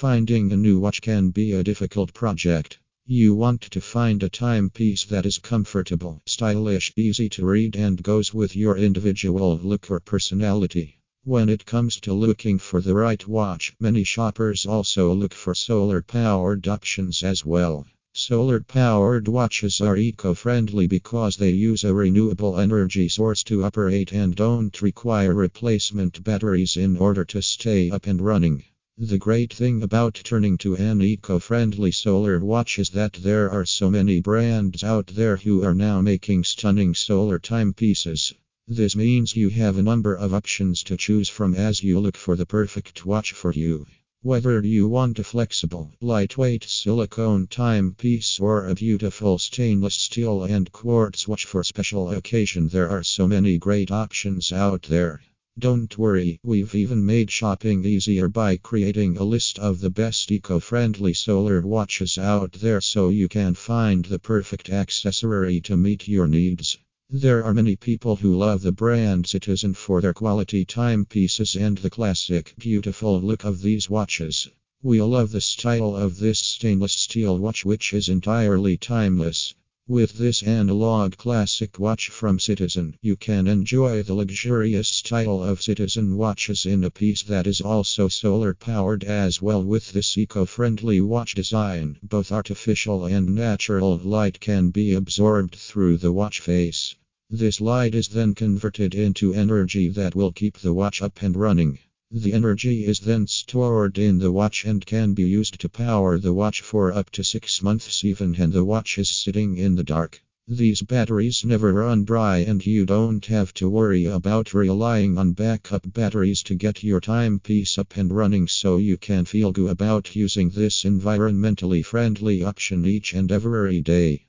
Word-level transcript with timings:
Finding 0.00 0.50
a 0.50 0.56
new 0.56 0.80
watch 0.80 1.02
can 1.02 1.28
be 1.28 1.52
a 1.52 1.62
difficult 1.62 2.14
project. 2.14 2.78
You 3.04 3.34
want 3.34 3.60
to 3.60 3.82
find 3.82 4.22
a 4.22 4.30
timepiece 4.30 5.04
that 5.04 5.26
is 5.26 5.36
comfortable, 5.36 6.22
stylish, 6.24 6.90
easy 6.96 7.28
to 7.28 7.44
read, 7.44 7.76
and 7.76 8.02
goes 8.02 8.32
with 8.32 8.56
your 8.56 8.78
individual 8.78 9.60
look 9.62 9.90
or 9.90 10.00
personality. 10.00 10.98
When 11.24 11.50
it 11.50 11.66
comes 11.66 12.00
to 12.00 12.14
looking 12.14 12.58
for 12.58 12.80
the 12.80 12.94
right 12.94 13.28
watch, 13.28 13.74
many 13.78 14.02
shoppers 14.02 14.64
also 14.64 15.12
look 15.12 15.34
for 15.34 15.54
solar 15.54 16.00
powered 16.00 16.66
options 16.66 17.22
as 17.22 17.44
well. 17.44 17.86
Solar 18.14 18.60
powered 18.60 19.28
watches 19.28 19.82
are 19.82 19.98
eco 19.98 20.32
friendly 20.32 20.86
because 20.86 21.36
they 21.36 21.50
use 21.50 21.84
a 21.84 21.92
renewable 21.92 22.58
energy 22.58 23.10
source 23.10 23.42
to 23.44 23.64
operate 23.64 24.14
and 24.14 24.34
don't 24.34 24.80
require 24.80 25.34
replacement 25.34 26.24
batteries 26.24 26.78
in 26.78 26.96
order 26.96 27.26
to 27.26 27.42
stay 27.42 27.90
up 27.90 28.06
and 28.06 28.22
running. 28.22 28.64
The 29.02 29.16
great 29.16 29.50
thing 29.50 29.82
about 29.82 30.20
turning 30.22 30.58
to 30.58 30.74
an 30.74 31.00
eco 31.00 31.38
friendly 31.38 31.90
solar 31.90 32.38
watch 32.38 32.78
is 32.78 32.90
that 32.90 33.14
there 33.14 33.50
are 33.50 33.64
so 33.64 33.90
many 33.90 34.20
brands 34.20 34.84
out 34.84 35.06
there 35.06 35.38
who 35.38 35.64
are 35.64 35.74
now 35.74 36.02
making 36.02 36.44
stunning 36.44 36.92
solar 36.94 37.38
timepieces. 37.38 38.34
This 38.68 38.94
means 38.94 39.34
you 39.34 39.48
have 39.48 39.78
a 39.78 39.82
number 39.82 40.14
of 40.14 40.34
options 40.34 40.82
to 40.82 40.98
choose 40.98 41.30
from 41.30 41.54
as 41.54 41.82
you 41.82 41.98
look 41.98 42.14
for 42.14 42.36
the 42.36 42.44
perfect 42.44 43.06
watch 43.06 43.32
for 43.32 43.54
you. 43.54 43.86
Whether 44.20 44.60
you 44.60 44.86
want 44.86 45.18
a 45.18 45.24
flexible, 45.24 45.92
lightweight 46.02 46.64
silicone 46.64 47.46
timepiece 47.46 48.38
or 48.38 48.66
a 48.66 48.74
beautiful 48.74 49.38
stainless 49.38 49.94
steel 49.94 50.44
and 50.44 50.70
quartz 50.72 51.26
watch 51.26 51.46
for 51.46 51.64
special 51.64 52.10
occasion, 52.10 52.68
there 52.68 52.90
are 52.90 53.02
so 53.02 53.26
many 53.26 53.56
great 53.56 53.90
options 53.90 54.52
out 54.52 54.82
there. 54.82 55.22
Don't 55.58 55.98
worry, 55.98 56.38
we've 56.42 56.74
even 56.74 57.04
made 57.04 57.30
shopping 57.30 57.84
easier 57.84 58.28
by 58.28 58.56
creating 58.56 59.18
a 59.18 59.24
list 59.24 59.58
of 59.58 59.80
the 59.80 59.90
best 59.90 60.32
eco 60.32 60.58
friendly 60.58 61.12
solar 61.12 61.60
watches 61.60 62.16
out 62.16 62.52
there 62.52 62.80
so 62.80 63.10
you 63.10 63.28
can 63.28 63.54
find 63.54 64.06
the 64.06 64.18
perfect 64.18 64.70
accessory 64.70 65.60
to 65.60 65.76
meet 65.76 66.08
your 66.08 66.26
needs. 66.26 66.78
There 67.10 67.44
are 67.44 67.52
many 67.52 67.76
people 67.76 68.16
who 68.16 68.38
love 68.38 68.62
the 68.62 68.72
brand 68.72 69.26
Citizen 69.26 69.74
for 69.74 70.00
their 70.00 70.14
quality 70.14 70.64
timepieces 70.64 71.56
and 71.56 71.76
the 71.76 71.90
classic, 71.90 72.54
beautiful 72.56 73.20
look 73.20 73.44
of 73.44 73.60
these 73.60 73.90
watches. 73.90 74.48
We 74.82 75.02
love 75.02 75.30
the 75.30 75.42
style 75.42 75.94
of 75.94 76.18
this 76.18 76.38
stainless 76.38 76.92
steel 76.92 77.38
watch, 77.38 77.66
which 77.66 77.92
is 77.92 78.08
entirely 78.08 78.78
timeless. 78.78 79.52
With 79.90 80.18
this 80.18 80.44
analog 80.44 81.16
classic 81.16 81.80
watch 81.80 82.10
from 82.10 82.38
Citizen, 82.38 82.94
you 83.02 83.16
can 83.16 83.48
enjoy 83.48 84.04
the 84.04 84.14
luxurious 84.14 84.86
style 84.86 85.42
of 85.42 85.60
Citizen 85.60 86.16
watches 86.16 86.64
in 86.64 86.84
a 86.84 86.92
piece 86.92 87.22
that 87.24 87.44
is 87.48 87.60
also 87.60 88.06
solar 88.06 88.54
powered 88.54 89.02
as 89.02 89.42
well. 89.42 89.64
With 89.64 89.90
this 89.90 90.16
eco 90.16 90.44
friendly 90.44 91.00
watch 91.00 91.34
design, 91.34 91.98
both 92.04 92.30
artificial 92.30 93.04
and 93.04 93.34
natural 93.34 93.98
light 93.98 94.38
can 94.38 94.70
be 94.70 94.94
absorbed 94.94 95.56
through 95.56 95.96
the 95.96 96.12
watch 96.12 96.38
face. 96.38 96.94
This 97.28 97.60
light 97.60 97.96
is 97.96 98.06
then 98.06 98.36
converted 98.36 98.94
into 98.94 99.34
energy 99.34 99.88
that 99.88 100.14
will 100.14 100.30
keep 100.30 100.58
the 100.58 100.72
watch 100.72 101.02
up 101.02 101.20
and 101.20 101.34
running. 101.34 101.80
The 102.12 102.32
energy 102.32 102.86
is 102.86 102.98
then 102.98 103.28
stored 103.28 103.96
in 103.96 104.18
the 104.18 104.32
watch 104.32 104.64
and 104.64 104.84
can 104.84 105.14
be 105.14 105.22
used 105.22 105.60
to 105.60 105.68
power 105.68 106.18
the 106.18 106.34
watch 106.34 106.60
for 106.60 106.92
up 106.92 107.10
to 107.10 107.22
six 107.22 107.62
months, 107.62 108.04
even 108.04 108.34
when 108.34 108.50
the 108.50 108.64
watch 108.64 108.98
is 108.98 109.08
sitting 109.08 109.56
in 109.56 109.76
the 109.76 109.84
dark. 109.84 110.20
These 110.48 110.82
batteries 110.82 111.44
never 111.44 111.72
run 111.72 112.04
dry, 112.04 112.38
and 112.38 112.66
you 112.66 112.84
don't 112.84 113.24
have 113.26 113.54
to 113.54 113.70
worry 113.70 114.06
about 114.06 114.52
relying 114.52 115.18
on 115.18 115.34
backup 115.34 115.92
batteries 115.92 116.42
to 116.42 116.56
get 116.56 116.82
your 116.82 117.00
timepiece 117.00 117.78
up 117.78 117.96
and 117.96 118.10
running, 118.10 118.48
so 118.48 118.78
you 118.78 118.96
can 118.96 119.24
feel 119.24 119.52
good 119.52 119.70
about 119.70 120.16
using 120.16 120.50
this 120.50 120.82
environmentally 120.82 121.84
friendly 121.84 122.42
option 122.42 122.84
each 122.86 123.14
and 123.14 123.30
every 123.30 123.82
day. 123.82 124.26